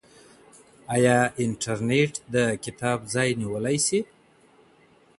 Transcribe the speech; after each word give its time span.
آیا 0.95 1.17
انټرنیټ 1.43 2.11
د 2.33 2.35
کتاب 2.63 2.99
ځای 3.13 3.29
نیولی 3.41 3.77
سي؟ 3.87 3.99